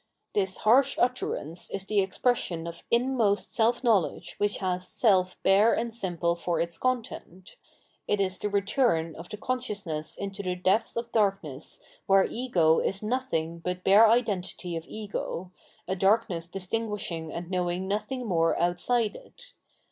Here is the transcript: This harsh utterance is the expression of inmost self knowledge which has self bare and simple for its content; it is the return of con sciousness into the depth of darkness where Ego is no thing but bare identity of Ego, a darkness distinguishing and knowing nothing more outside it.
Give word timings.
This 0.33 0.57
harsh 0.57 0.97
utterance 0.97 1.69
is 1.69 1.85
the 1.85 1.99
expression 1.99 2.65
of 2.65 2.81
inmost 2.89 3.53
self 3.53 3.83
knowledge 3.83 4.33
which 4.39 4.57
has 4.57 4.87
self 4.87 5.37
bare 5.43 5.75
and 5.75 5.93
simple 5.93 6.35
for 6.35 6.59
its 6.59 6.79
content; 6.79 7.55
it 8.07 8.19
is 8.19 8.39
the 8.39 8.49
return 8.49 9.15
of 9.15 9.29
con 9.39 9.59
sciousness 9.59 10.17
into 10.17 10.41
the 10.41 10.55
depth 10.55 10.97
of 10.97 11.11
darkness 11.11 11.81
where 12.07 12.25
Ego 12.27 12.79
is 12.79 13.03
no 13.03 13.19
thing 13.19 13.59
but 13.59 13.83
bare 13.83 14.09
identity 14.09 14.75
of 14.75 14.87
Ego, 14.87 15.51
a 15.87 15.95
darkness 15.95 16.47
distinguishing 16.47 17.31
and 17.31 17.51
knowing 17.51 17.87
nothing 17.87 18.25
more 18.25 18.59
outside 18.59 19.15
it. 19.15 19.53